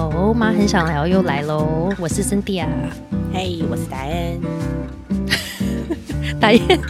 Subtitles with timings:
[0.00, 2.66] 好，妈很想聊又来喽，我是森蒂亚，
[3.34, 4.40] 嘿，我是达恩，
[6.40, 6.80] 达燕，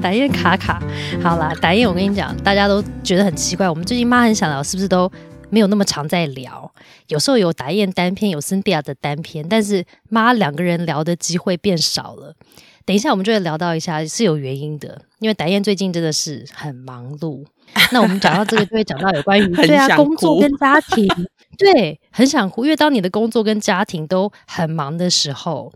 [0.00, 0.80] 达燕卡卡，
[1.20, 5.10] 好啦，达燕，我跟你讲，大家都觉得很奇怪，我们最近妈很想聊，是不是都
[5.48, 6.72] 没有那么常在聊？
[7.08, 12.36] 有时候有达燕单篇，有森蒂亚的单篇，但是妈两个人聊的机会变少了。
[12.90, 17.44] 等一下，我们就会聊到一下是有原因的，因为达燕最近真的是很忙碌。
[17.92, 21.06] 那我们讲到这个，就会讲到有关于 对啊，工作跟家庭，
[21.56, 22.64] 对，很想哭。
[22.64, 25.72] 因为当你的工作跟家庭都很忙的时候，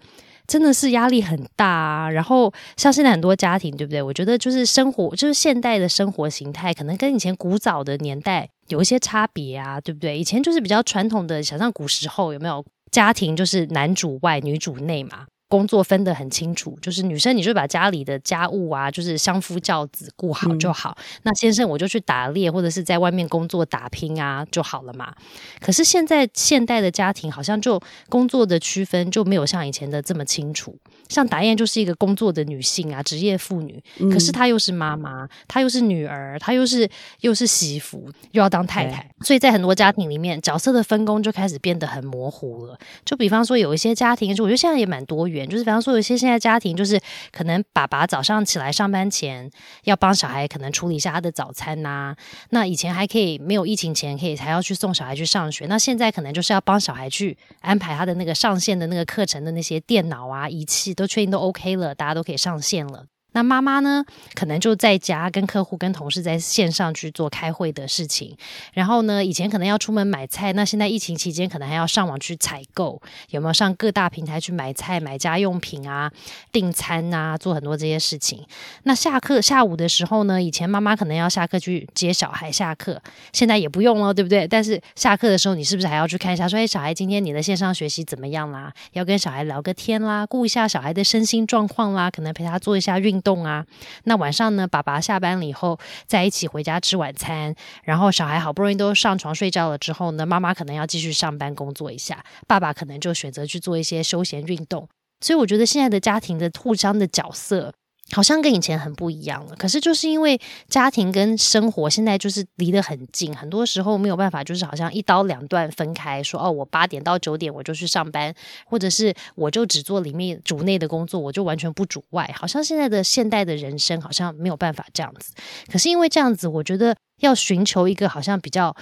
[0.49, 2.11] 真的是压力很大啊。
[2.11, 4.03] 然后像现在很多家庭，对不对？
[4.03, 10.19] 我觉得就是生活，就是现代的生活形态，可能跟以前古早的年代有一些差别啊，对不对？
[10.19, 15.27] 以前就是比较传统的，想象古时候有没有家庭，就是男主外女主内嘛。
[15.55, 20.97] 工作分得很清楚，就是女生你就把家里的家务啊，就是相夫教子顾好就好。
[21.23, 25.15] 那先生我就去打猎或者是在外面工作打拼啊就好了嘛。
[25.61, 30.77] 可是现在现代的家庭好像就工作的区分就没有像以前的这么清楚。
[31.09, 36.89] 像达燕就是一个工作的女性啊，职业妇女，可是她又是妈妈，她又是女儿，她又是
[37.21, 42.77] 又是媳妇，又要当太太，所以在很多家庭里面角色的分工就开始变得很模糊了。
[43.05, 45.44] 就比方说有一些家庭，就我觉得现在也蛮多元。
[45.49, 47.01] 就是比方说，有些现在家庭就是
[47.33, 49.51] 可能爸爸早上起来上班前
[49.85, 52.15] 要帮小孩可能处理一下他的早餐呐。
[52.51, 63.07] 那以前还可以没有疫情前可以还要去送小孩去上学，那现在可能就是要帮小孩去安排他的那个上线的那个课程的那些电脑啊仪器都确定都 OK 了，大家都可以上线了。
[63.35, 64.05] 那妈妈呢，
[64.35, 68.37] 可能就在家跟客户、跟同事在线上去做开会的事情。
[68.73, 76.11] 然后呢，以前可能要出门买菜，那现在疫情期间可能还要上网去采购，有没有上各大平台去买菜、买家用品啊、
[76.53, 78.41] 订餐啊，做很多这些事情。
[78.85, 84.47] 那下课下午的时候呢，以前妈妈可能要下课去接小孩下课，现在也不用了，对不对？
[84.47, 88.73] 但是下课的时候，你是不是还要去看一下，说哎，小孩今天你的线上学习怎么样啦？
[88.93, 93.24] 要跟小孩聊个天啦，顾一下小孩的身心状况啦，可能陪他做一下运。
[93.25, 93.67] 动啊，
[94.05, 94.69] 那晚上呢？
[94.69, 104.87] 爸爸下班了以后，在一起回家吃晚餐，然后小孩好不容易都上床睡觉了之后呢，妈妈可能要继续上班工作一下，爸爸可能就选择去做一些休闲运动。
[105.21, 107.73] 所以我觉得现在的家庭的互相的角色。
[108.11, 110.39] 好像跟以前很不一样了，可是就是因为
[110.69, 118.33] 家庭跟生活现在就是离得很近，很多时候没有办法，就是好像一刀两断分开，说哦，我八点到九点我就去上班，
[118.67, 122.31] 或者是我就只做里面主内的工作，我就完全不主外。
[122.37, 125.33] 好像现在的现代的人生好像没有办法这样子。
[125.73, 128.77] 可是因为这样子，我觉得要寻求一个好像比较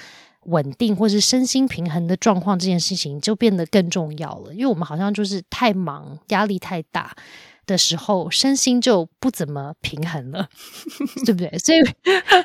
[0.47, 4.53] 稳定或是身心平衡的状况，这件事情就变得更重要了。
[4.53, 7.15] 因为我们好像就是太忙，压力太大。
[7.67, 10.49] 的时候，身心就不怎么平衡了，
[11.25, 11.49] 对不对？
[11.59, 11.79] 所以，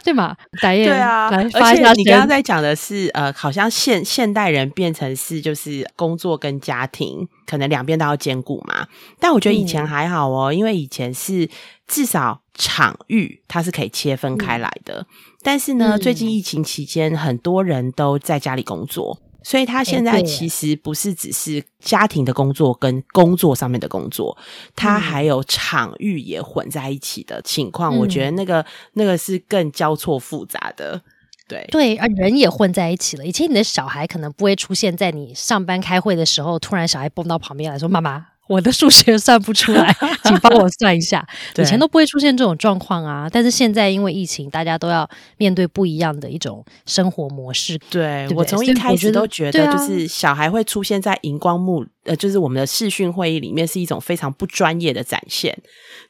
[0.04, 0.36] 对嘛？
[0.62, 1.92] 对啊，来发一下。
[1.94, 8.88] 你刚刚在讲的是，呃，好像现现代人变成是，就是工作跟家庭可能两边都要兼顾嘛。
[9.20, 11.50] 但我觉得以前还好哦，因为以前是
[11.88, 15.06] 至少场域它是可以切分开来的。
[15.42, 19.20] 但是呢，最近疫情期间，很多人都在家里工作。
[19.48, 24.38] 所以他现在其实不是只是家庭的工作跟工作上面的工作，
[24.76, 27.98] 他还有场域也混在一起的情况。
[27.98, 28.66] 我觉得那个
[28.96, 31.02] 那个是更交错复杂的，
[31.48, 33.26] 对对而，人也混在一起了。
[33.26, 41.26] 以前你的小孩可能不会出现在你上班开会的时候，突然小孩蹦到旁边来说：“妈妈。”我的数学算不出来， 请帮我算一下。
[41.58, 47.78] 以前都不会出现这种状况啊，但是现在因为疫情，大家都要面对不一样的一种生活模式。
[47.90, 55.58] 对我从一开始都觉得，就是小孩会出现在荧光幕，呃，就是我们的视讯会议里面，是一种非常不专业的展现。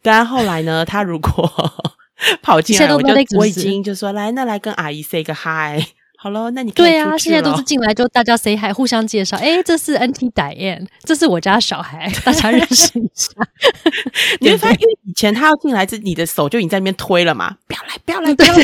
[0.01, 1.51] 但后来呢，他如果
[2.41, 5.83] 跑进来，我就我已经就说来，那来跟阿姨 say 个 hi。
[6.19, 13.31] 好了，那你对啊，现在都是进来就大家谁还互相介绍，哎，这是 NT 逮 N，，这是我家小孩， 大家认识一下。
[14.41, 18.63] 你会发现，因为以前他要进来，这你的手就已经在那边推了嘛，不要来，不要来，不要来。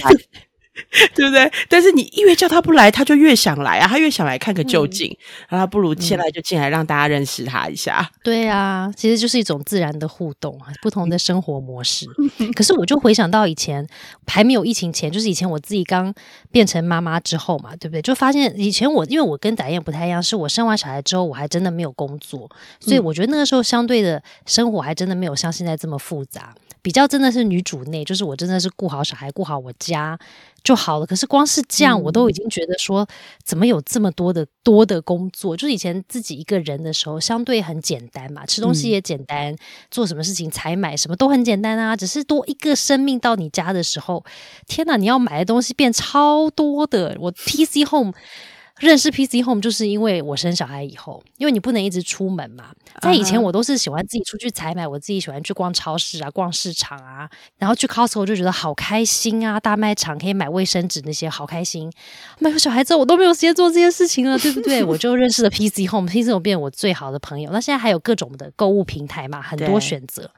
[1.14, 1.52] 对不对？
[1.70, 3.88] 但是你越叫他不来，他就越想来啊！
[3.88, 5.16] 他越想来看个究竟，
[5.48, 8.10] 然后不如现在就进来让大家认识他一下。
[8.24, 12.08] 对啊，其实就是一种自然的互动，不同的生活模式。
[12.56, 13.88] 可是我就回想到以前
[14.26, 16.14] 还没有疫情前，就是以前我自己刚
[16.52, 18.02] 变成妈妈之后嘛，对不对？
[18.02, 22.50] 就发现以前我因为我跟达燕不太一样，是我生完小孩之后我还真的没有工作，
[22.80, 26.56] 所以我觉得那个时候相对的生活还真的没有像现在这么复杂。
[26.84, 30.20] 比较真的是女主内，就是我真的是顾好小孩，顾好我家
[30.64, 31.06] 就好了。
[31.06, 33.08] 可是光是这样，我都已经觉得说，
[33.44, 35.56] 怎么有这么多的多的工作？
[35.56, 39.56] 就是以前自己一个人的时候，相对很简单嘛，吃东西也简单，
[39.90, 41.96] 做什么事情采买什么都很简单啊。
[41.96, 44.26] 只是多一个生命到你家的时候，
[44.68, 47.18] 天哪，你要买的东西变超多的。
[47.20, 48.14] 我 PC Home。
[48.84, 52.66] 认识 PC Home 就是因为我生小孩以后，因为你不能一直出门嘛。
[53.02, 57.28] 在以前我都是喜欢自己出去采买，我自己喜欢去逛超市啊、逛市场啊，
[57.58, 61.92] 然后去 Costco 就觉得好开心啊，大卖场可以买卫生纸那些好开心。
[62.40, 64.84] 没有小孩之后，我都没有时间做这些事情了，对不对？
[64.86, 67.52] 我就认识了 PC Home，PC Home 变我最好的朋友。
[67.52, 70.30] 那现在还有各种的购物平台嘛，很多选择。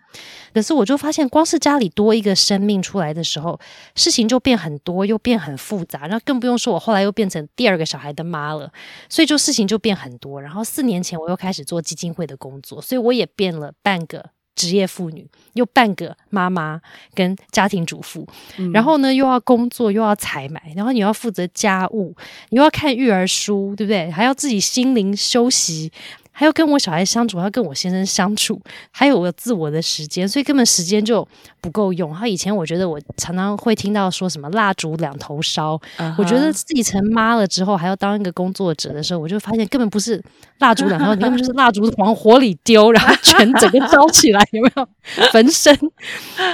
[0.54, 3.60] 可是我就发现，光是家里多一个生命出来的时候，
[3.96, 6.08] 事情就变很多，又变很复杂。
[6.08, 8.72] 然后更不用说，我后来又变成第二个小孩的妈了，
[9.10, 10.42] 所以就事情就变很多。
[10.42, 16.80] 然后四年前我又开始做基金会的工作，所以我也变了半个职业妇女，又半个妈妈
[17.14, 18.26] 跟家庭主妇。
[18.74, 22.16] 然后呢，又要工作，又要采买，然后你要负责家务，
[22.50, 24.10] 你又要看育儿书，对不对？
[24.10, 25.92] 还要自己心灵休息。
[26.38, 28.60] 还要跟我小孩相处，还要跟我先生相处，
[28.92, 31.26] 还有我自我的时间，所以根本时间就
[31.62, 32.10] 不够用。
[32.12, 35.80] 然后以前我觉得我常常会听到说什么蜡烛两头烧，
[36.18, 40.22] 我觉得自己成妈了之后，还要当一个工作者的时候，我就发现根本不是
[40.60, 44.88] 蜡烛两头，你根本就是蜡烛往火里丢，然后全整个烧起来，有没有
[45.32, 45.74] 焚身？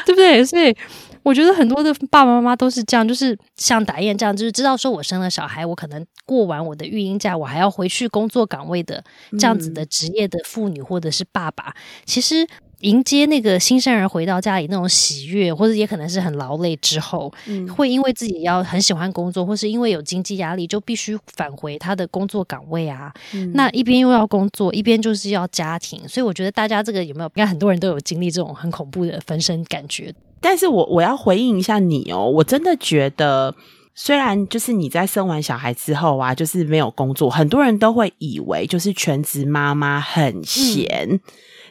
[0.05, 0.45] 对不对？
[0.45, 0.77] 所以。
[1.23, 9.03] 我觉得很多的爸爸妈妈都是这样，就是像打燕这样，就是知道说我生了小孩，我可能过完我的育婴假，我还要回去工作岗位的
[9.39, 11.73] 这样子的职业的妇女或者是爸爸，
[12.05, 12.47] 其实
[12.79, 17.31] 迎接那个新生儿回到家里那种喜悦，或者也可能是很劳累之后，
[17.75, 23.13] 会因为自己要很喜欢工作，或是因为有经济压力，就必须返回他的工作岗位啊。
[23.53, 27.27] 那一边又要工作，一边就是要家庭，所以我觉得大家这个有没有？
[27.27, 30.11] 应该很多人都有经历这种很恐怖的分身感觉。
[30.41, 33.55] 但是我我要回应一下你哦，我真的觉得，
[33.95, 41.19] 虽然就是你在生完小孩之后啊，就是没有工作，很多人都会以为就是全职妈妈很闲，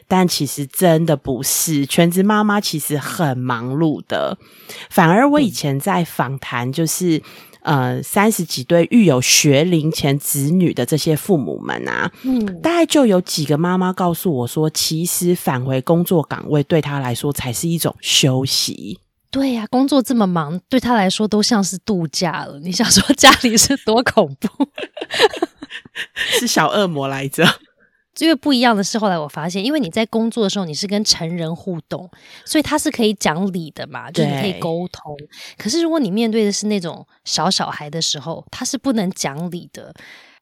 [0.07, 4.37] 但其实真的不是，全职妈妈其实很忙碌的。
[4.89, 7.21] 反而我以前在访谈就是。
[7.63, 18.99] 呃，三十几对育有学龄前子女的这些父母们啊，嗯，大概就有几个妈妈告诉我说，其实返回工作岗位对他来说才是一种休息。
[19.29, 22.59] 对呀，工作这么忙，对他来说都像是度假了。
[22.59, 24.47] 你想说家里是多恐怖？
[26.15, 27.45] 是小恶魔来着。
[28.19, 32.09] 因为不一样的是，后来我发现，因为你在工作的时候你是跟成人互动，
[32.45, 35.15] 所以他是可以讲理的嘛，就是可以沟通。
[35.57, 39.93] 可是如果你面对的是那种小小孩的时候，他是不能讲理的，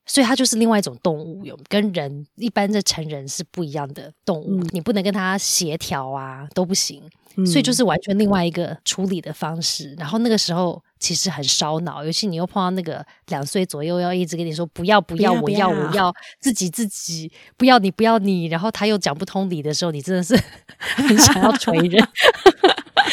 [0.06, 7.04] 所以他就是另外一种动物，有跟人一般的成人是不一样的动物，你不能跟他协调啊，都不行。
[7.45, 20.35] 所以就是完全另外一个处理的方式，然后那个时候其实很烧脑，尤其你又碰到那个两岁左右要一直跟你说不要不要我要我要自己自己不要你不要你，然后他又讲不通理的时候，你真的是
[20.97, 22.07] 很想要捶人，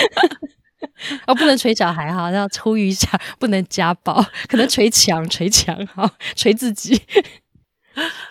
[1.27, 3.09] 哦不能捶小孩哈，要出于一下
[3.39, 7.01] 不能家暴，可能捶墙捶墙好捶自己。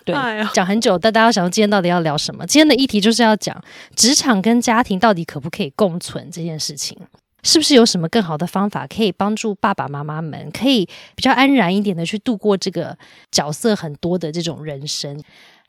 [0.03, 0.15] 对，
[0.53, 2.45] 讲很久，但大家想说今天到底要聊什么？
[2.45, 3.59] 今天的议题就是要讲
[3.95, 6.97] 职场跟家庭到底可不可以共存这件事情，
[7.43, 10.85] 是不是有什么更好的方法可以帮助爸爸妈妈们可以
[11.15, 12.97] 比较安然一点的去度过这个
[13.31, 15.21] 角色很多的这种人生，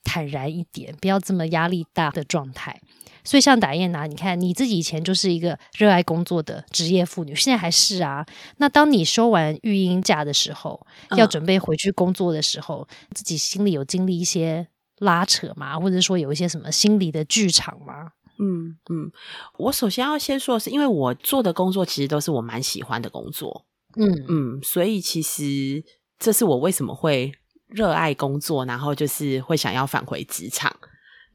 [0.05, 2.79] 坦然一点，不要这么压力大的状态。
[3.27, 8.25] 所以像打燕拿，你看你自己以前就是一个热爱工作的职业妇女，现在还是啊。
[8.59, 10.87] 那当你休完育婴假的时候，
[11.17, 14.69] 要准备回去工作的时候，自己心里有经历一些
[14.99, 15.79] 拉扯吗？
[15.79, 18.13] 或者说有一些什么心理的剧场吗？
[18.39, 19.11] 嗯嗯，
[19.59, 23.65] 我首先要先说的是，因为我做的工作其实都是我蛮喜欢的工作，
[23.97, 25.83] 嗯嗯，所以其实
[26.19, 27.33] 这是我为什么会
[27.67, 30.75] 热爱工作，然后就是会想要返回职场。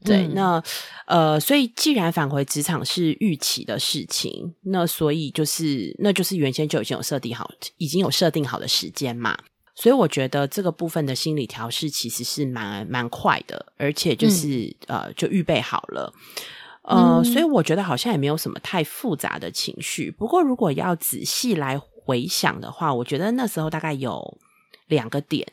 [0.04, 0.62] 对，那
[1.06, 9.36] 呃，所以既然返回职场是预期的事情，那所以就是那就是原先就已经有设定好，已经有设定好的时间嘛。
[9.74, 16.12] 所以我觉得这个部分的心理调试其实是蛮蛮快的，而且就是呃，就预备好了。
[16.82, 20.10] 呃，所以我觉得好像也没有什么太复杂的情绪。
[20.10, 24.38] 不过如果要仔细来回想的话，我觉得那时候大概有
[24.88, 25.46] 两个点。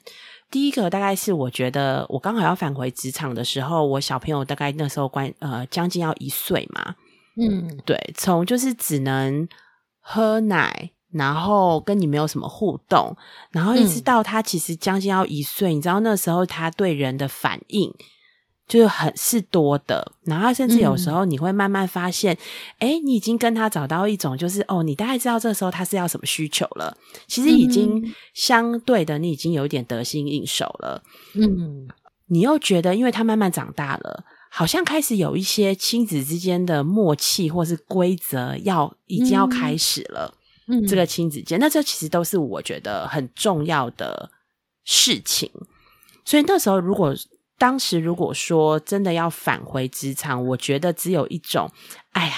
[0.51, 6.95] 第一个大概是我觉得我刚好要返回职场的时候，我小朋友大概那时候关呃将近要一岁嘛，
[7.37, 9.47] 嗯，对，从就是只能
[9.99, 13.15] 喝奶，然后跟你没有什么互动，
[13.51, 17.93] 然后一直到他其实将近要一岁，你知道那时候他对人的反应。
[18.69, 22.37] 就是很是多的，然后甚至有时候你会慢慢发现，
[22.77, 26.95] 哎，你已经跟他找到一种，就是哦，你大概知道这时候他是要什么需求了。
[27.27, 28.01] 其实已经
[28.33, 31.03] 相对的，你已经有一点得心应手了。
[31.33, 31.89] 嗯，
[32.27, 40.33] 你又觉得，因为他慢慢长大了，好像开始有一些亲子之间的默契或是规则要已经要开始了。
[40.67, 44.29] 嗯，这个亲子间，那这其实都是我觉得很重要的。
[44.91, 45.51] 事情。
[46.25, 47.15] 所以那时候，如果
[47.59, 51.69] 当时如果说真的要返回职场，我觉得只有一种，
[52.13, 52.33] 哎呀，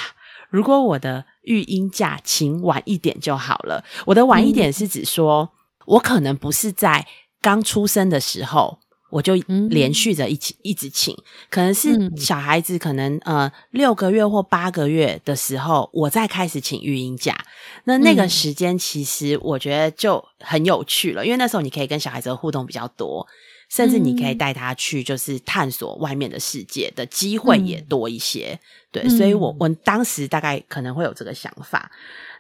[0.50, 3.86] 如果我的育婴假请晚一点就好了。
[4.08, 5.52] 我的晚一点是指说，
[5.86, 7.08] 我可能不是在
[7.42, 8.80] 刚出生的时候。
[9.12, 9.36] 我就
[9.70, 11.14] 连续着一起一直请，
[11.50, 17.38] 可能是小孩子可能呃六个月或八个月的时候，我再开始请育婴假。
[17.84, 23.28] 那那个时间其实我觉得就很有趣了，因为那时候你可以跟小孩子互动比较多，
[23.72, 28.60] 甚至你可以带他去就是探索外面的世界的机会也多一些。
[28.92, 31.90] 对，所以我我当时大概可能会有这个想法。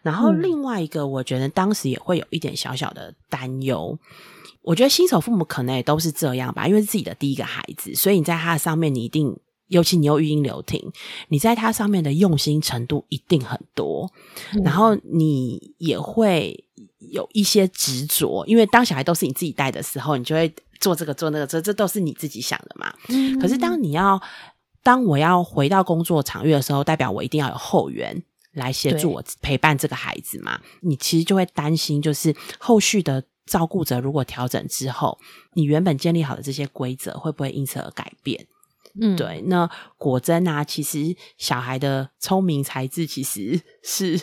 [0.01, 3.97] 然后另外一个，我觉得当时也会有一点小小的担忧。
[4.61, 9.33] 我觉得新手父母可能也都是这样吧，因为是自己的第一个孩子，所以你在他上面，你一定，
[9.67, 10.91] 尤其你又育婴留停，
[11.29, 14.11] 你在他上面的用心程度一定很多，
[14.65, 16.65] 然后你也会
[16.99, 22.93] 有一些执着，因为当小孩都是你自己带的时候，你就会做这个做那个，这这都是你自己想的嘛。
[23.39, 24.21] 可是当你要
[24.83, 28.21] 当我要回到工作场域的时候，代表我一定要有后援
[28.51, 33.23] 来协助我陪伴这个孩子嘛，你其实就会担心，就是后续的。
[33.47, 35.17] 照顾者如果调整之后，
[35.55, 38.47] 你原本建立好的这些规则会不会因此而改变？
[39.01, 39.41] 嗯，对。
[39.47, 44.21] 那果真啊，其实小孩的聪明才智其实 是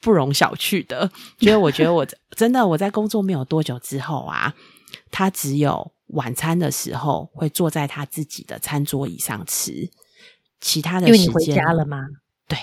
[0.00, 1.10] 不容小觑的。
[1.40, 4.54] 因为我觉得我真的我在工作没有多久之后啊，
[5.10, 9.90] 他只有晚餐的时候会坐在他自己的餐桌椅上吃，
[10.60, 11.98] 其他的时间回家了吗？
[12.46, 12.58] 对。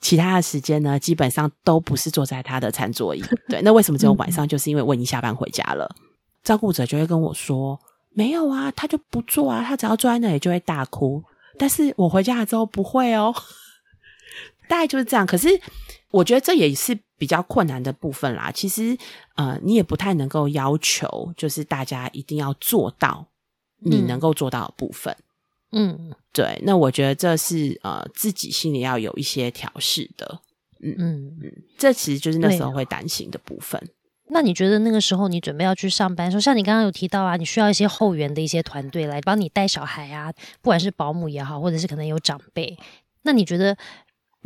[0.00, 3.20] 其他的时间呢，基本上都不是坐在他的餐桌椅。
[3.48, 4.46] 对，那为什么只有晚上？
[4.46, 5.92] 就是因为我已经下班回家了，
[6.44, 7.76] 照顾者就会跟我说
[8.14, 11.20] ：“没有啊，他就不坐啊，他只要坐在那里就会大哭。”
[11.58, 13.34] 但是我回家了之后不会哦，
[14.68, 15.26] 大概就是这样。
[15.26, 15.48] 可是
[16.10, 18.50] 我觉得这也是比较困难的部分啦。
[18.50, 18.96] 其实
[19.36, 23.26] 呃，你也不太能够要求，就是大家一定要做到
[23.80, 25.14] 你能够做到的部分。
[25.72, 30.40] 嗯，对，那我觉得这是呃自己心里要有一些调试的，
[30.80, 33.78] 嗯嗯嗯，这其实就是那时候会担心的部分。
[34.30, 42.78] 那你觉得那个时候你准备要去上班的时候，像你刚刚有提到啊，你需要一些后援的一些团队来帮你带小孩啊，不管是保姆也好，或者是可能有长辈，
[43.22, 43.76] 那你觉得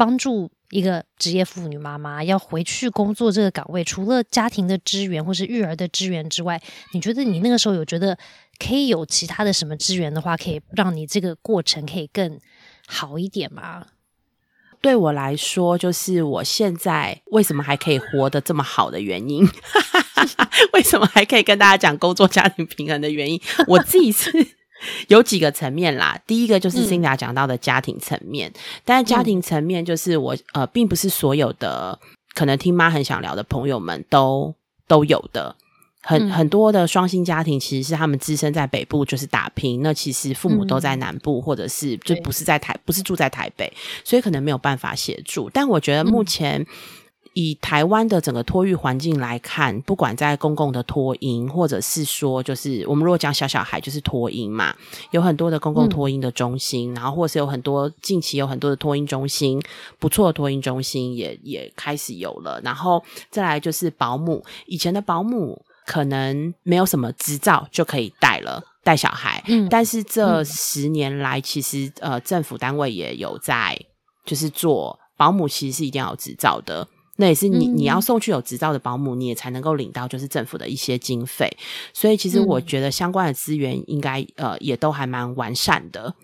[0.02, 0.50] 帮助？
[0.70, 6.60] 一个职业妇女妈妈要回去工作这个岗位，除了家庭的支援或是育儿的支援之外，
[6.94, 8.18] 你觉得你那个时候有觉得
[8.58, 12.40] 可以有其他的什么资源的话，可以让你这个过程可以更
[12.86, 13.86] 好一点吗？
[14.80, 19.46] 对我来说，就是我现在为什么还可以活得这么好的原因，
[20.72, 24.32] 为什么还可以跟大家讲工作家庭平衡的原因，我自己是。
[25.08, 28.52] 有几个层面啦，第一个就是 Cindy 讲到的家庭层面，
[28.84, 31.98] 但是家庭层面就是我呃，并不是所有的
[32.34, 34.54] 可能听妈很想聊的朋友们都
[34.86, 35.54] 都有的，
[36.02, 43.72] 很很多的双薪家庭其实是他们自身在北部就是打拼，那其实父母都在南部或者是就不是在台不是住在台北，
[44.04, 45.50] 所以可能没有办法协助。
[45.50, 46.66] 但我觉得目前。
[47.34, 54.74] 以台湾的整个托育环境来看，不管在公共的托婴，或者是说，就是我们如果讲小小孩，就是托婴嘛，
[55.12, 59.60] 有很多的公共托婴的中心，然后或是有很多近期有很多的托婴中心，
[59.98, 62.60] 不错的托婴中心也也开始有了。
[62.62, 73.78] 然后再来就是保姆，以前的保姆可能没有什么执照就可以带了带小孩，嗯，但是这十年来，其实呃政府单位也有在
[74.26, 76.86] 就是做保姆，其实是一定要有执照的。
[77.16, 81.54] 那也是你你要送去有执照的保姆，你也才能够领到就是政府的一些经费。
[81.92, 86.14] 所以其实我觉得相关的资源应该呃也都还蛮完善的。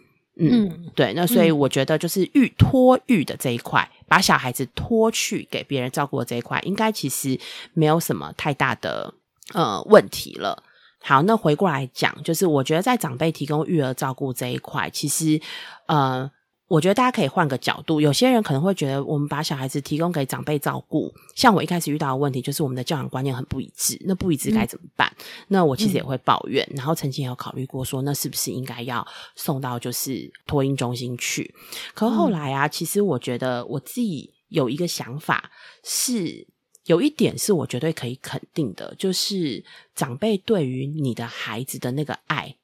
[0.40, 1.12] 嗯，对。
[1.14, 7.38] 那所以我觉得就是育托育的这一块，把小孩子托去给别人照顾的这一块，应该其实
[7.74, 9.12] 没有什么太大的
[9.52, 10.62] 呃问题了。
[11.02, 15.38] 好，那回过来讲，就是我觉得在长辈提供育儿照顾这一块，其实
[15.86, 16.30] 呃。
[16.68, 23.96] 我觉得大家可以换个角度，有些人可能会觉得，我们把小孩子提供给长辈照顾，像我一开始遇到的问题，就是我们的教养观念很不一致。
[24.04, 25.10] 那不一致该怎么办？
[25.48, 31.54] 那我其实也会抱怨，然后曾经也有考虑过，说那是不是应该要送到就是托婴中心去？
[31.94, 35.50] 可后来啊，其实我觉得我自己有一个想法，
[35.82, 36.46] 是
[36.84, 42.56] 有一点是我绝对可以肯定的，就是长辈对于你的孩子的那个爱，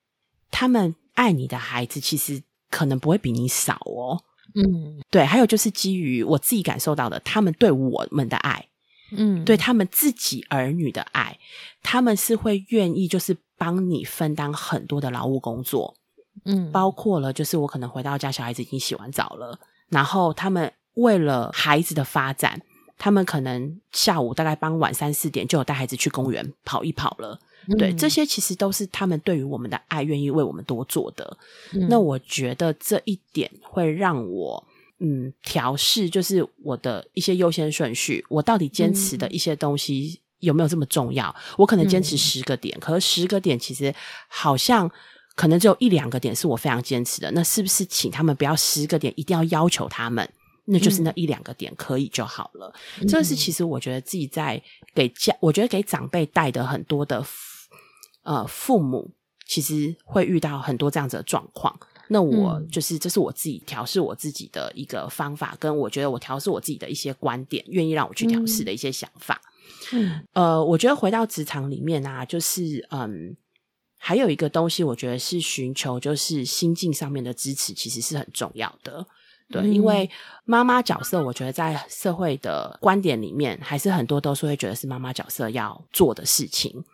[0.50, 2.42] 他们爱你的孩子，其实。
[2.74, 4.18] 可能不会比你少哦，
[4.56, 8.66] 嗯，对，还有就是基于我自己感受到的，他们对我们的爱，
[9.12, 11.38] 嗯，对他们自己儿女的爱，
[11.84, 15.94] 他们是会愿意就是帮你分担很多的劳务工作，
[16.44, 19.56] 嗯，包括了就是我可能回到家，小孩子已经洗完澡了，
[19.88, 22.60] 然后他们为了孩子的发展，
[22.98, 27.38] 他们可能下午大概傍晚三四点就有带孩子去公园跑一跑了。
[27.78, 31.36] 对，这些其实都是他们对于我们的爱，愿意为我们多做的。
[31.88, 34.66] 那我觉得这一点会让我
[34.98, 41.34] 嗯调试，就是我的一些优先顺序，我到底坚持的一些东西有没有这么重要？
[41.56, 43.94] 我可能坚持十个点，可是十个点其实
[44.28, 44.90] 好像
[45.34, 47.30] 可能只有一两个点是我非常坚持的。
[47.32, 50.28] 那是不是请他们不要十个点一定要要求他们？
[50.66, 52.72] 那就是那一两个点可以就好了。
[53.06, 54.62] 这个是其实我觉得自己在
[54.94, 57.24] 给家，我觉得给长辈带的很多的。
[58.24, 59.12] 呃，父母
[59.46, 61.78] 其实会遇到很多这样子的状况。
[62.08, 69.40] 那我就是这是我自己调试我自己的一个方法，跟我觉得我调试我自己的一些观点，愿意让我去调试的一些想法。
[69.92, 73.34] 嗯，呃，我觉得回到职场里面啊，就是嗯，
[73.96, 79.06] 还有一个东西，我觉得是寻求就是心境上面的支持，其实是很重要的。
[79.50, 80.08] 对，因为
[80.44, 86.84] 妈妈角色，我觉得在社会的观点里面，还是很多都是会觉得是妈妈角色要做的事情。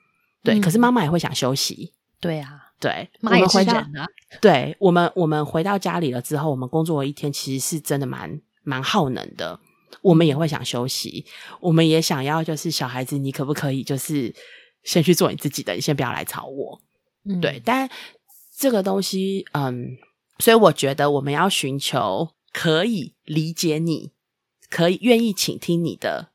[0.42, 1.92] 对，可是妈妈也会想休息。
[2.20, 4.06] 对啊，对，妈也是人啊。
[4.40, 9.58] 对我们，我们回到家里了之后，我们工作一天，其实是真的蛮蛮耗能的。
[10.02, 11.26] 我们也会想休息，
[11.60, 14.34] 我们也想要，就是小孩子，你可不可以就是
[14.82, 16.80] 先去做你自己的，你先不要来吵我。
[17.40, 17.88] 对，但
[18.56, 19.98] 这个东西，嗯，
[20.38, 24.12] 所以我觉得我们要寻求可以理解你，
[24.70, 26.30] 可以愿意倾听你的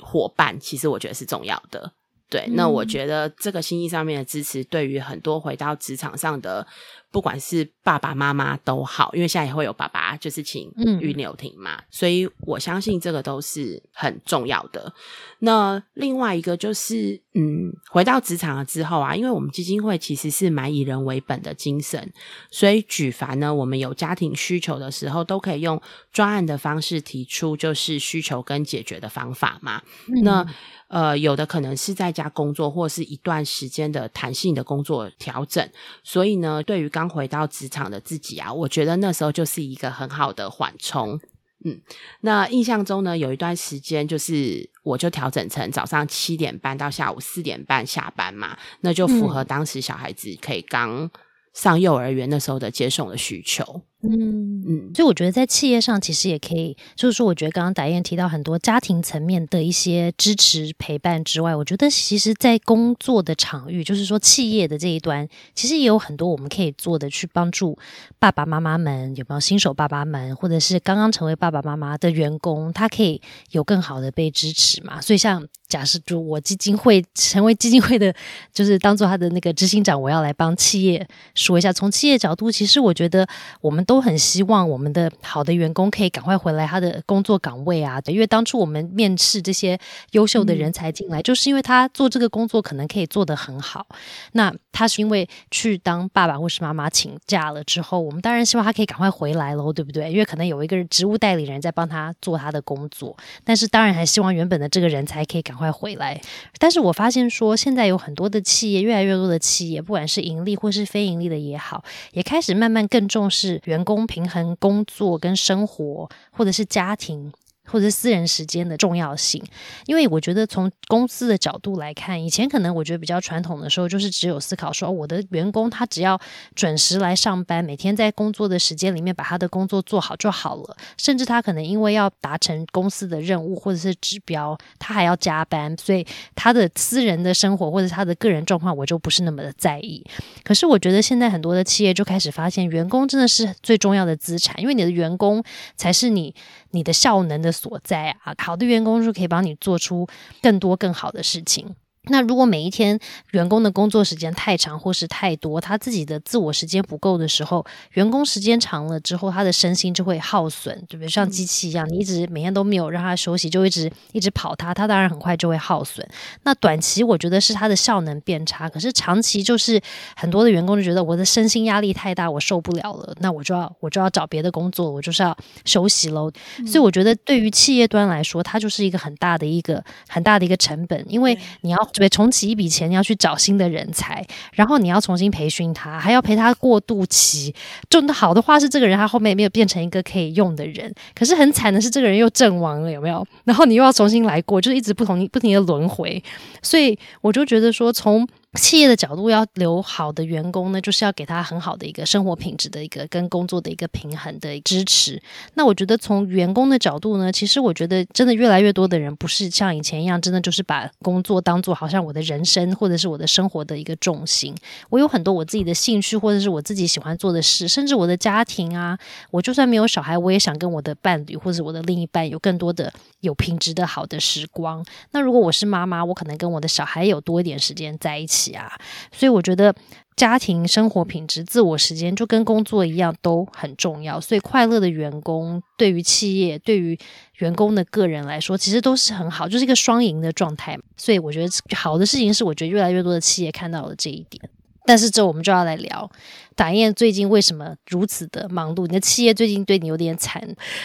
[0.00, 1.94] 伙伴，其实我觉得是重要的。
[2.30, 6.66] 对，那我觉得这个心意上面的支持，对于很多回到职场上的。
[7.10, 14.92] 不管是爸爸妈妈都好，因为现在也会有爸爸就是请育留停嘛，所以我相信这个都是很重要的。
[15.40, 22.12] 那另外一个就是，嗯，回到职场了之后啊，因为我们基金会其实是蛮以人为本的精神，
[22.50, 25.80] 所以举凡呢，我们有家庭需求的时候，都可以用
[26.12, 29.80] 专案的方式提出，就是需求跟解决的方法嘛。
[30.22, 30.44] 那
[30.88, 35.70] 呃，有的可能是在家工作，或是一段时间的弹性的工作调整，
[36.02, 41.16] 所以呢，对于刚回到职场的自己啊，我觉得那时候就是一个很好的缓冲。
[41.64, 41.80] 嗯，
[42.22, 51.08] 那印象中呢，有一段时间就是我就调整成早上七点半到下午四点半下班嘛，那就符合当时小孩子可以刚
[51.54, 53.80] 上幼儿园那时候的接送的需求。
[54.00, 67.76] 嗯嗯，所以我觉得在企业上其实也可以，就是说，我觉得刚刚达燕提到很多家庭层面的一些支持陪伴之外，我觉得其实，在工作的场域，就是说企业的这一端，其实也有很多我们可以做的，去帮助
[68.20, 75.00] 爸爸妈妈们有没有新手爸爸们，或者是刚刚成为爸爸妈妈的员工，他可以有更好的被支持嘛。
[75.00, 78.14] 所以像假设就我基金会成为基金会的，
[78.54, 83.26] 就是当做他的那个执行长，我要来帮企业说一下，从企业角度，其实我觉得
[83.60, 83.84] 我们。
[83.88, 87.98] 都很希望我们的好的员工可以赶快回来他的工作岗位啊！
[88.04, 93.86] 因为当初我们面试这些优秀的人才进来，就是因为他做这个工作可能可以做得很好。
[94.32, 100.08] 那他是因为去当爸爸或是妈妈请假了之后，我们当然希望他可以赶快回来喽，对不对？
[100.12, 106.20] 因为可能有一个职务代理人在帮他做他的工作，但是当然还希望原本的这个人才可以赶快回来。
[106.60, 113.60] 但是我发现说，现在有很多的企业，越来越多的企业，不管是盈利或是非盈利的也好，也开始慢慢更重视。
[113.64, 117.32] 员工平衡工作跟生活，或者是家庭。
[117.70, 119.42] 或者私人时间的重要性，
[119.86, 126.18] 因为我觉得从公司的角度来看，以前可能我觉得比较传统的时候，就是只有思考说，我的员工他只要
[126.54, 130.76] 准时来上班，每天在工作的时间里面把他的工作做好就好了。
[130.96, 140.04] 甚至他可能因为要达成公司的任务或者是指标，他还要加班，所以他的私人的生活或者他的个人状况，我就不是那么的在意。
[140.42, 145.44] 可是我觉得现在很多的企业就开始发现，员工真的是最重要的资产，因为你的员工
[145.76, 146.34] 才是你。
[146.70, 150.06] 你的效能的所在啊，好的员工是可以帮你做出
[150.42, 151.74] 更多更好的事情。
[152.10, 152.98] 那如果每一天
[153.32, 161.08] 员工的工作时间太长或是太多，他自己的自我时间不够的时候，员工时间长了之后，他的身心就会耗损，对不对？
[161.08, 166.06] 像机器一样，你一直每天都没有让他休息，就一直一直跑他，他当然很快就会耗损。
[166.44, 169.80] 那短期我觉得是他的效能变差，可是长期就是
[170.16, 176.30] 很多的员工就觉得我的身心压力太大，我受不了了，那我就要我就要找别的工作，我就是要休息喽。
[176.66, 181.78] 所以我觉得对于企业端来说，它就是一个很大的一个很大的一个成本，因为你要。
[181.98, 187.54] 对，重启一笔钱要去找新的人才，然后你要重新培训他，还要陪他过渡期。
[187.90, 193.26] 就好的话是这个人他后面没有变成一个可以用的人，可是很惨的是这个人又阵亡了，有没有？
[193.44, 196.22] 然后你又要重新来过，就是一直不同不停的轮回。
[196.62, 205.22] 所以我就觉得说，从企业的角度要留好的员工呢，就是要给他很好的一个生活品质的一个跟工作的一个平衡的支持。
[205.52, 214.54] 那我觉得从员工的角度呢，其实我觉得真的越来越多的人不是像以前一样，真的就是把工作当做好像我的人生或者是我的生活的一个重心。
[214.88, 218.98] 我有很多我自己的兴趣或者是我自己喜欢做的事，甚至我的家庭啊，
[219.30, 224.82] 我就算没有小孩，我也想跟我的伴侣或者我的另一半有更多的有品质的好的时光。
[225.10, 228.37] 那如果我是妈妈，我可能跟我的小孩有多一点时间在一起。
[228.52, 228.70] 啊，
[229.12, 229.74] 所以我觉得
[230.16, 234.20] 家庭生活品质、自我时间就跟工作一样都很重要。
[234.20, 236.98] 所以快乐的员工对于企业、对于
[237.38, 240.78] 员工的个人来说，其实都是很好，就是一个双赢的状态。
[240.96, 244.42] 所以我觉得好的事情是，我觉得越来越多的企业看到了这一点。
[244.88, 246.10] 但是这我们就要来聊。
[246.56, 248.84] 打燕最近为什么如此的忙碌？
[248.88, 250.42] 你的企业最近对你有点惨，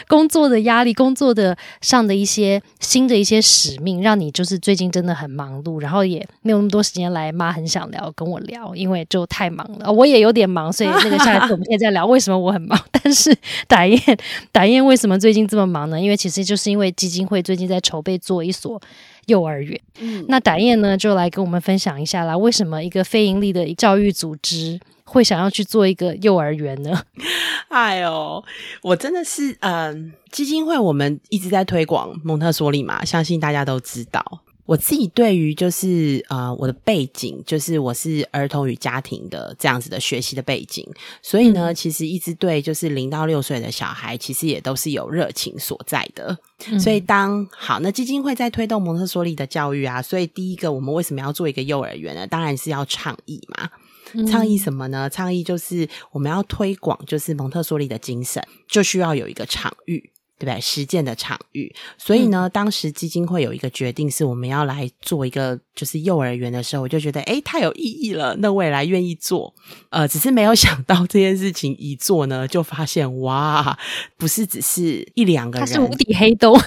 [0.07, 7.31] 工作的压力、工作的上的一些新的一些使命，让你就是最近真的很忙碌，然后也没有那么多时间来。
[7.31, 9.91] 妈很想聊，跟我聊，因为就太忙了。
[9.91, 12.79] 我也有点忙，所以那个下一次我们可以再聊为什么我很忙。
[12.91, 13.35] 但是
[13.67, 13.99] 打燕，
[14.51, 15.99] 打燕为什么最近这么忙呢？
[15.99, 18.79] 因为其实就是因为基金会最近在筹备做一所
[19.27, 19.79] 幼儿园。
[19.99, 24.79] 嗯，那打燕呢就来跟我们分享一下啦，为什么一个非盈利的教育组织？
[25.05, 27.03] 会想要去做一个幼儿园呢？
[27.69, 28.43] 哎呦，
[28.81, 34.42] 我真的是，嗯，基金会我们一直在推广蒙特梭利嘛，相信大家都知道。
[34.65, 40.87] 我自己对于就是呃我的背景，就是我是儿童与家庭的这样子的学习的背景，
[41.21, 46.37] 所以呢，其实一直对就是零到六岁的小孩，其实也都是有热情所在的。
[46.79, 52.25] 所以当好，那基金会在推动蒙特梭利的教育啊，所以第一个我们为什么要做一个幼儿园呢？
[52.25, 53.69] 当然是要倡议嘛。
[54.27, 55.09] 倡议什么呢？
[55.09, 60.59] 倡议就是我们要推广，就是蒙特梭利的精神，就需要有一个场域，对不对？
[60.59, 61.73] 实践的场域。
[61.97, 68.35] 所以呢，当时基金会有一个决定，是我们要来做一个就是幼儿园的时候，我就觉得哎，太有意义了。
[68.39, 69.53] 那我也来愿意做。
[69.89, 73.77] 呃，只是没有想到这件事情一做呢，就发现哇，
[74.17, 76.59] 不是只是一两个人，它是无底黑洞。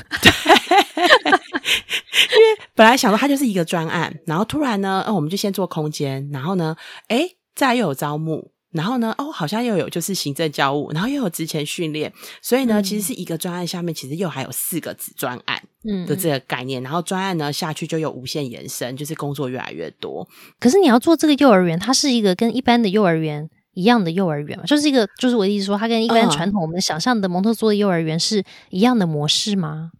[0.96, 6.76] 因为本来想到它就是一个专案，然后突然呢，哦，我们就先做空间，然后呢，
[7.08, 12.12] 哎，再又有招募，然后呢，哦，好像又有就是行政教务，然后又有职前训练，
[12.42, 20.28] 所以呢，其实是一个专案下面，其实又还有四个子专案，嗯的这个概念，然后专案呢下去就有无限延伸，就是工作越来越多。
[20.60, 24.64] 可是你要做这个幼儿园，它是一个跟一般的幼儿园一样的幼儿园嘛？
[24.64, 29.90] 就是一个，就是我的意思说，它跟一般传统我们想象的蒙特梭利幼儿园是一样的模式吗？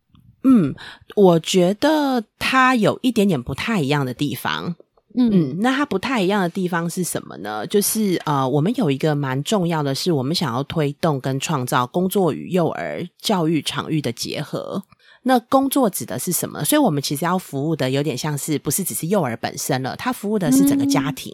[0.44, 0.74] 嗯，
[1.16, 4.76] 我觉得它有一点点不太一样的地方。
[5.18, 7.66] 嗯，那它不太一样的地方是什么呢？
[7.66, 14.82] 就是呃，我们有一个蛮重要的是，我们想要推动跟创造工作与幼儿教育场域的结合。
[15.22, 16.62] 那工作指的是什么？
[16.64, 21.32] 所以我们其实要服务的有点像是不是只是幼儿本身了，它服务的是整个家庭。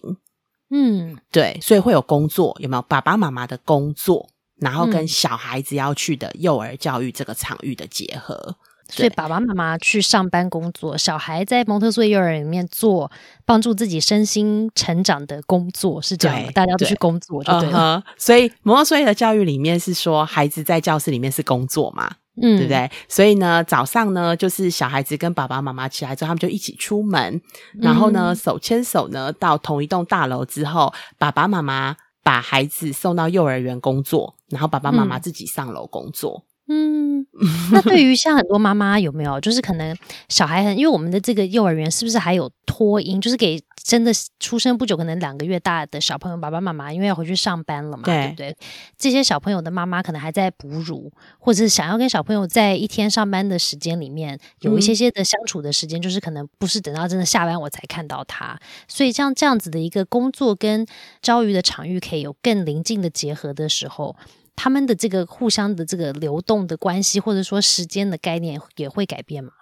[0.70, 8.56] 嗯，对，所以会有工作，有没有爸爸妈妈的工作，然后跟小孩子要去的幼儿教育这个场域的结合。
[8.94, 13.10] 所以爸爸妈妈去上班工作，小孩在蒙特梭利幼儿园里面做
[13.46, 16.52] 帮助自己身心成长的工作，是这样。
[16.52, 18.02] 大家都去工作，就对了。
[18.18, 22.90] 所以蒙特梭利的教育里面是说，孩子在教室里面是工作嘛，嗯，对不对？
[23.08, 27.40] 所以呢，早上呢，就是小孩子跟爸爸妈妈起来之后，他们就一起出门，
[27.80, 36.44] 然后呢，手牵手呢，到同一栋大楼之后，爸爸妈妈把孩子送到幼儿园工作，然后爸爸妈妈自己上楼工作。
[36.74, 37.26] 嗯，
[37.70, 39.94] 那对于像很多妈妈有没有，就是可能
[40.30, 48.56] 小孩很，因为我们的这个幼儿园是不是还有托婴，就是给真的出生不久，可能两个月大的小朋友，爸爸妈妈因为要回去上班了嘛，对不对？
[48.96, 58.58] 这些小朋友的妈妈可能还在哺乳，或者是想要跟小朋友在一天上班的时间里面有一些些的相处的时间，就是可能不是等到真的下班我才看到他，
[58.88, 60.86] 所以像这样子的一个工作跟
[61.20, 64.16] 教育的场域可以有更临近的结合的时候。
[64.54, 69.52] 他们的这个互相的这个流动的关系，或者说时间的概念也会改变吗？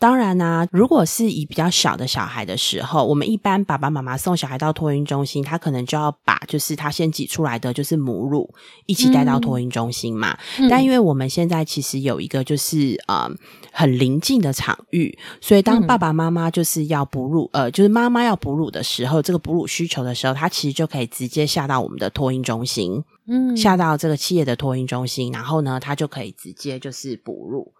[0.00, 8.48] 当然啦，如果是以比较小的小孩的时候，我们一般爸爸妈妈送小孩到托婴中心，他可能就要把就是他先挤出来的就是母乳
[8.86, 10.38] 一起带到托婴中心嘛。
[10.70, 13.30] 但因为我们现在其实有一个就是呃
[13.70, 27.70] 很临近的场域，所以当爸爸妈妈就是要哺乳，呃，就是妈妈要哺乳的时候，这个哺乳需求的时候，他其实就可以直接下到我们的托婴中心，嗯，下到这个企业的托婴中心，然后呢，他就可以直接就是哺乳。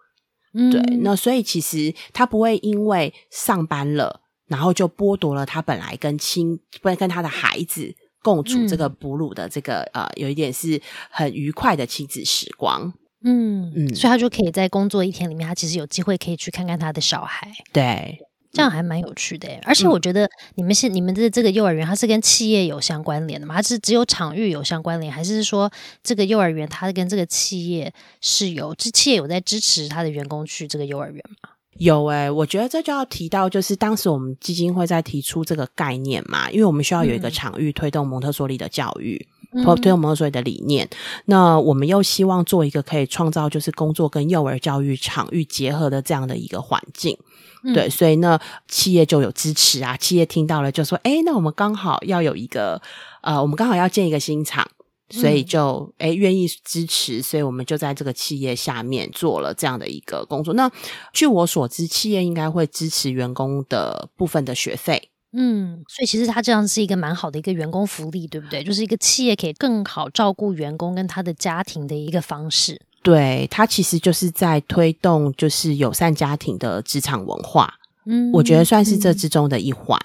[0.53, 12.93] 对，那所以其实他不会因为上班了，然后就剥夺了他本来跟亲不跟他的孩子共处这个哺乳的这个呃，有一点是很愉快的亲子时光。
[13.23, 17.51] 嗯嗯，所以他就可以在工作一天里面，他其实有机会可以去看看他的小孩。
[17.71, 18.17] 对
[18.51, 23.55] 这样还蛮有趣的诶，而且我觉得你们是你们的这个幼儿园，它是跟企业有相关联的吗？
[23.55, 25.71] 它是只有场域有相关联，还是说
[26.03, 31.51] 这个幼儿园它跟这个企业是有，这企业有在支持他的员工去这个幼儿园吗？
[31.77, 40.87] 有诶、我觉得这就要提到，就是当时我们基金会在提出这个概念嘛，因为我们需要有一个嗯场域推动蒙特梭利的教育，嗯推推动蒙特梭利的理念。
[41.25, 47.17] 那我们又希望做一个可以创造就是工作跟幼儿教育场域结合的这样的一个环境。
[47.63, 49.95] 嗯对，所以呢，企业就有支持啊。
[49.97, 52.81] 企业听到了就说：“哎，那我们刚好要有一个
[53.21, 54.67] 呃，我们刚好要建一个新厂，
[55.09, 60.53] 所以嗯就哎愿意支持，所以我们就在这个企业下面做了这样的一个工作。
[60.55, 60.71] 那
[61.13, 65.09] 据我所知，企业应该会支持员工的部分的学费。
[65.33, 68.63] 嗯，所以其实它这样是一个蛮好的一个员工福利，对不对？
[68.63, 72.81] 就是一个企业可以更好照顾员工跟他的家庭的一个方式。
[73.03, 77.73] 对，它其实就是在推动就是友善家庭的职场文化。
[78.05, 79.99] 嗯，我觉得算是这嗯之中的一环。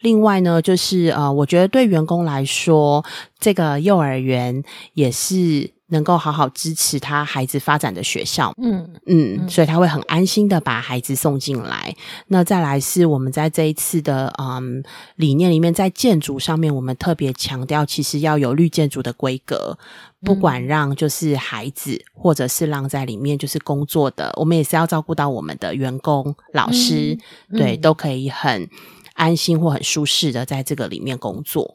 [0.00, 3.04] 另外呢，就是呃，我觉得对员工来说，
[3.38, 4.62] 这个幼儿园
[4.94, 8.52] 也是能够好好支持他孩子发展的学校。
[8.60, 11.94] 嗯嗯，嗯所以他会很安心的把孩子送进来。
[12.28, 14.82] 那再来是我们在这一次的嗯
[15.16, 19.78] 理念里面，在建筑上面，我们特别强调，其实要有绿建筑的规格，
[20.22, 27.18] 不管让就是孩子或者是让在里面就是工作的，我们也是要照顾到我们的员工、老师，
[27.52, 28.68] 对，嗯都可以很
[29.14, 31.74] 安心或很舒适的在这个里面工作。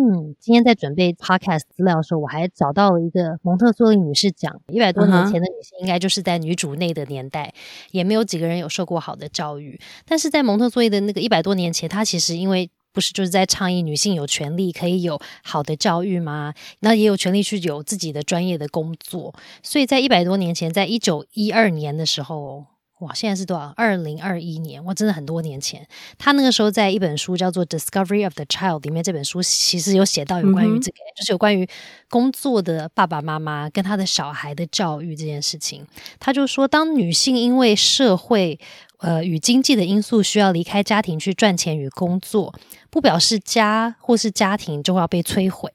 [0.00, 7.52] 嗯，今天在准备 podcast 资料的时候，我还找到了一个蒙特梭利女士讲，一百多年前的女性应该就是在女主内的年代，
[7.90, 9.76] 也没有几个人有受过好的教育。
[10.06, 16.54] 但是在蒙特梭利的那个一百多年前，她其实因为不是就是在倡议女性有权利可以有好的教育吗？
[16.78, 19.34] 那也有权利去有自己的专业的工作。
[19.64, 22.66] 所以在一百多年前，在一九一二年的时候。
[23.00, 23.72] 哇，现在是多少？
[23.76, 25.86] 二零二一年，哇，真的很多年前。
[26.18, 31.68] 他那个时候在一本书叫做《Discovery of the Child》里面，这本书其实有写到有关于这个，就是有关于
[32.10, 35.86] 工作的爸爸妈妈跟他的小孩的教育这件事情。
[36.18, 38.58] 他就说，当女性因为社会
[38.98, 42.52] 呃与经济的因素需要离开家庭去赚钱与工作，
[42.90, 45.72] 不表示家或是家庭就会要被摧毁。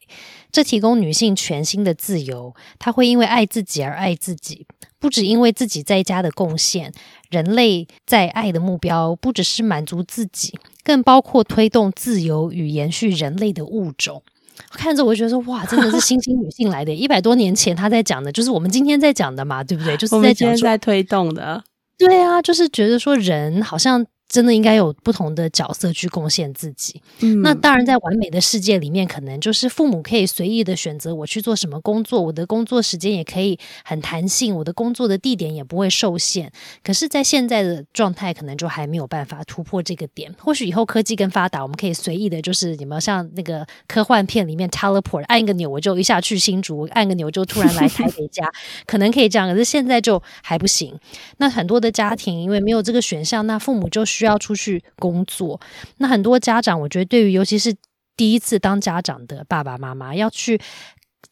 [0.52, 4.68] 这提供女性全新的自由，她会因为爱自己而爱自己，
[5.04, 6.94] 不只因为自己在家的贡献。
[7.30, 14.24] 人类在爱的目标不只是满足自己，更包括推动自由与延续人类的物种。
[14.70, 19.98] 看着我就觉得说，哇， 真的是新兴女性来的，一百多年前她在讲的，就是我们今天在讲的嘛，对不对？
[19.98, 21.62] 就是在讲在推动的，
[21.98, 27.00] 对啊，就是觉得说人好像真的应该有不同的角色去贡献自己。
[27.20, 36.52] 嗯那当然，在完美的世界里面，可能就是父母可以随意的选择我去做什么工作，我的工作时间也可以很弹性，我的工作的地点也不会受限。
[36.84, 40.34] 可是，在现在的状态，可能就还没有办法突破这个点。
[40.40, 48.52] 或许以后科技更发达，我们可以随意的，就是有没有像那个科幻片里面 teleport，按一个钮我就一下去新竹，按个钮就突然来台北家，
[48.88, 49.48] 可能可以这样。
[49.48, 50.98] 可是现在就还不行。
[51.38, 55.60] 那很多的家庭因为没有这个选项，那父母就需要出去工作。
[55.98, 57.76] 那很多家长，我觉得对于尤其是
[58.16, 60.60] 第一次当家长的爸爸妈妈，要去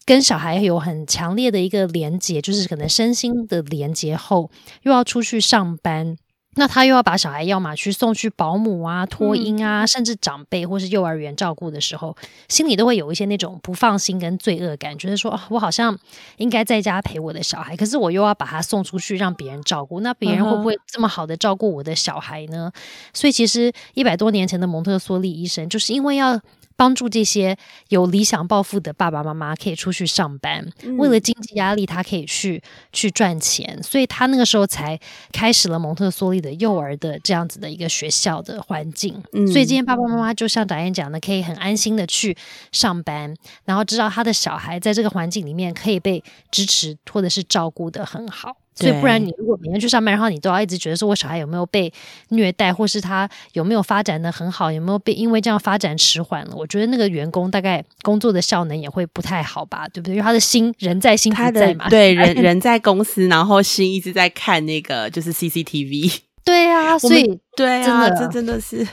[0.06, 4.50] 跟小孩有很强烈的一个连接，就是可能身心的连接后，
[4.84, 6.18] 又要出去上班。
[6.56, 12.16] 那他又要把小孩要么去送去保姆啊、托婴啊，甚至长辈或是幼儿园照顾的时候，
[12.50, 15.98] 心里都会有一些那种不放心跟罪恶感，觉得说、啊我好像
[16.38, 22.72] 应该在家陪我的小孩，可是我又要把他送出去让别人照顾，那别人会不会这么好的照顾我的小孩呢？
[23.14, 26.38] 所以其实一百多年前的蒙特梭利医生，就是因为要
[26.82, 27.56] 帮助这些
[27.90, 30.68] 有理想抱负的爸爸妈妈可以出去上班，
[30.98, 32.60] 为了经济压力，他可以去
[32.92, 35.00] 去赚钱，所以他那个时候才
[35.32, 39.22] 开始了蒙特梭利的幼儿的这样子的一个学校的环境。
[39.34, 42.36] 嗯所以今天爸爸妈妈就像导演讲的，可以很安心的去
[42.72, 48.58] 上班，然后知道他的小孩在这个环境里面可以被支持或者是照顾的很好。
[48.82, 51.92] 所以不然，你如果每天去上班，然后你都要一直觉得说我小孩有没有被
[52.30, 56.56] 虐待，或是他有没有发展的很好，有没有被因为这样发展迟缓了？
[56.56, 60.16] 我觉得那个员工大概工作的效能也会不太好吧，对不对？
[60.16, 61.90] 因为他的心人在心不在嘛。
[61.90, 68.88] 对 人人在公司，然后心一直在看那个就是 CCTV，对啊，所以们对真啊，的这真的是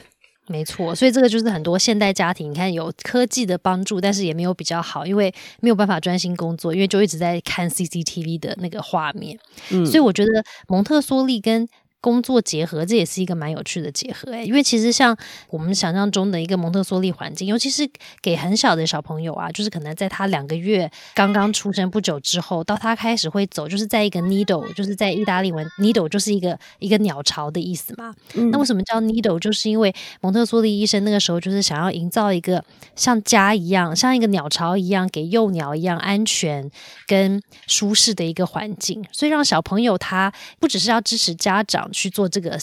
[0.48, 9.38] 没错，所以这个就是很多现代家庭，你看有科技的帮助，但是也没有比较好，因为没有办法专心工作，因为就一直在看 CCTV 的那个画面。
[9.70, 11.68] 嗯所以我觉得蒙特梭利跟
[12.00, 14.44] 工作结合，这也是一个蛮有趣的结合诶。
[14.44, 15.16] 因为其实像
[15.50, 17.88] 我们想象中的一个蒙特梭利环境，尤其是
[18.22, 28.14] 给很小的小朋友啊，就是可能在他两个月刚刚出生不久之后，到他开始会走，就是在一个 needle，就是在意大利文 needle 就是一个一个鸟巢的意思嘛。
[28.52, 29.38] 那为什么叫 needle？
[29.40, 36.70] 就是因为蒙特梭利医生那个时候就是想要营造一个像家一样，像一个鸟巢一样，给幼鸟一样安全
[37.08, 41.87] 跟舒适的一个环境，所以让小朋友他不只是要支持家长。
[41.92, 42.58] 去做这个。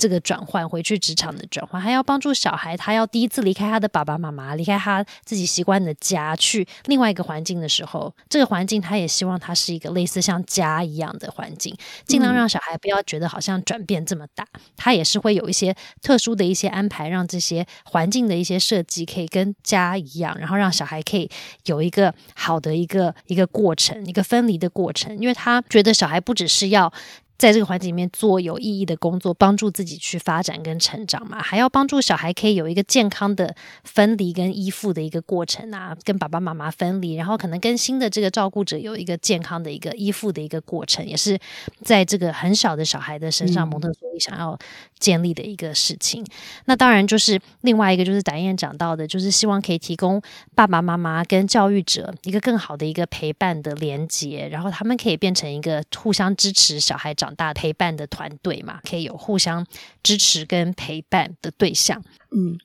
[0.00, 14.46] 这个转换回去职场的转换，还要帮助小孩，他要第一次离开他的爸爸妈妈，离开他自己习惯的家，去另外一个环境的时候，这个环境他也希望它是一个类似像家一样的环境，尽量让小孩不要觉得好像转变这么大。
[14.76, 21.28] 他也是会有一些特殊的一些安排，让这些环境的一些设计可以跟家一样，然后让小孩可以
[21.64, 26.92] 有一个好的一个一个过程，一个分离的过程，因为他觉得小孩不只是要。
[27.38, 41.38] 在这个环境里面做有意义的工作，帮助自己去发展跟成长嘛，还要帮助小孩可以有一个健康的分离跟依附的一个过程啊，跟爸爸妈妈分离，然后可能跟新的这个照顾者有一个健康的一个依附的一个过程，也是
[41.84, 44.58] 在这个很小的小孩的身上，蒙特梭利想要
[44.98, 46.26] 建立的一个事情。
[46.64, 50.20] 那当然就是另外一个，就是达燕讲到的，就是希望可以提供
[50.56, 57.27] 爸爸妈妈跟教育者一个更好的一个陪伴的连接，然后他们可以变成一个互相支持小孩长。
[57.28, 59.66] 长大陪伴的团队嘛，可以有互相
[60.02, 62.02] 支持跟陪伴的对象。
[62.30, 62.58] 嗯，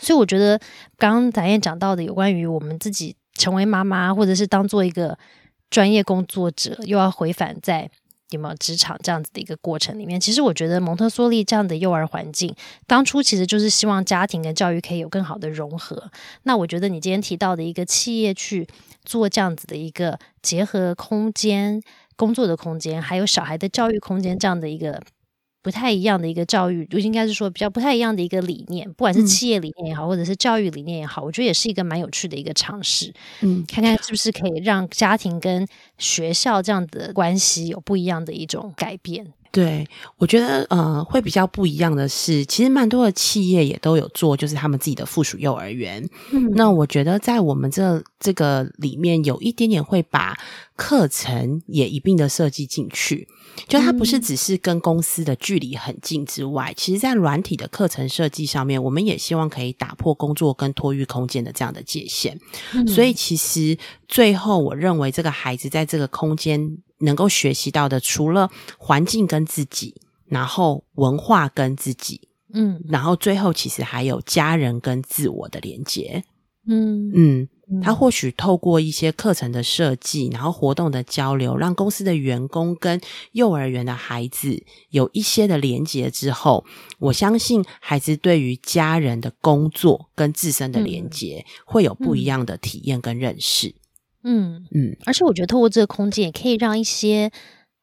[0.00, 0.58] 所以我觉得
[0.96, 5.16] 刚刚导演讲到的有关于我们自己成为妈妈，或者是当做一个
[5.70, 7.88] 专业工作者，又要回返在
[8.30, 10.20] 有没有职场这样子的一个过程里面。
[10.20, 12.52] 其实我觉得蒙特梭利这样的幼儿环境，
[12.88, 16.10] 当初其实就是希望家庭跟教育可以有更好的融合。
[16.42, 18.66] 那我觉得你今天提到的一个企业去
[19.04, 21.80] 做这样子的一个结合空间。
[22.18, 25.00] 工作的空间，还有小孩的教育空间，这样的一个
[25.62, 33.14] 不太一样的一个教育，就应该是说比较不太一样的一个理念，不管是企业理念也好，或者是教育理念也好，我觉得也是一个蛮有趣的一个尝试。
[33.42, 39.32] 嗯，看看是不是可以让家庭跟学校这样的关系有不一样的一种改变。
[39.50, 46.06] 对，我觉得呃，会比较不一样的是，其实蛮多的企业也都有做，就是他们自己的附属幼儿园。
[46.32, 50.36] 嗯，那我觉得在我们这这个里面，有一点点会把
[50.76, 53.26] 课程也一并的设计进去，
[53.66, 62.38] 就它不是只是跟公司的距离很近之外，其实在软体的课程设计上面，我们也希望可以打破工作跟托育空间的这样的界限。
[62.86, 66.78] 所以，其实最后我认为，这个孩子在这个空间。
[66.98, 76.24] 能够学习到的，除了环境跟自己，然后文化跟自己，嗯，然后最后其实还有家人跟自我的连接，
[76.66, 77.10] 嗯。
[77.14, 77.48] 嗯，
[77.82, 82.98] 他或许透过一些课程的设计，然后活动的交流，让公司的员工跟
[83.32, 86.64] 幼儿园的孩子有一些的连接之后，
[86.98, 93.74] 我相信孩子对于家人的工作跟自身的连接会有不一样的体验跟认识。
[94.24, 97.30] 嗯嗯，而且我觉得透过这个空间，也可以让一些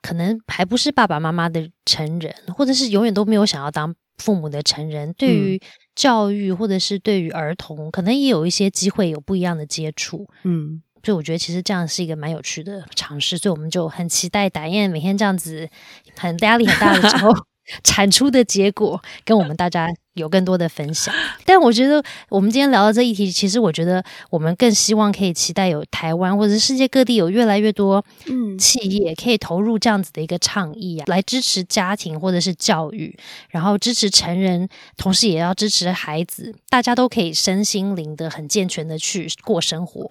[0.01, 5.61] 可能还不是爸爸妈妈的成人，或者是永远都没有想要当父母的成人，对于
[5.95, 10.27] 教育或者是对于儿童，可能也有一些机会有不一样的接触。
[10.43, 15.69] 嗯，所以我觉得其实这样是一个蛮有趣的尝试，所以我们就很期待打燕每天这样子
[16.17, 17.31] 很压力很大的时候
[17.83, 19.87] 产出的结果，跟我们大家。
[20.15, 21.13] 有更多的分享，
[21.45, 33.13] 但我觉得我们今天聊到这一题，其实我觉得我们更希望可以期待有台湾或者世界各地有越来越多嗯企业可以投入这样子的一个倡议啊，来支持家庭或者是教育，
[33.49, 40.09] 然后支持成人，同时也要支持孩子，大家都可以身心灵的很健全的去过生活。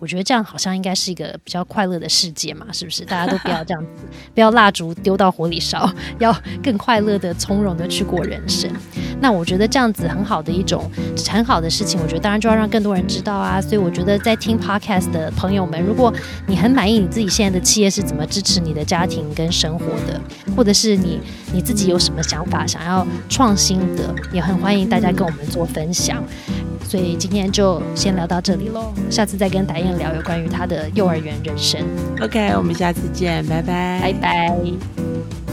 [0.00, 3.04] 我觉得这样好像应该是一个比较快乐的世界嘛，是不是？
[3.04, 4.02] 大家都不要这样子，
[4.34, 5.88] 不要蜡烛丢到火里烧，
[6.18, 8.68] 要更快乐的、从容的去过人生。
[9.20, 9.43] 那我。
[9.44, 10.90] 我觉得这样子很好的一种
[11.28, 13.60] 很好的事情，我觉得当然就要让更多人知道啊。
[13.60, 16.10] 所以我觉得在听 podcast 的朋友们，如果
[16.46, 20.18] 你很满意你自己现在的企业是怎么支持你的家庭跟生活的，
[20.56, 21.20] 或者是你
[21.52, 26.24] 你自己有什么想法想要创新的，也很欢迎大家跟我们做分享。
[26.82, 31.78] 所以今天就先聊到这里喽，下次再跟达燕聊有关于他的幼儿园人生。
[32.22, 35.43] OK，我们下次见，拜拜，拜拜。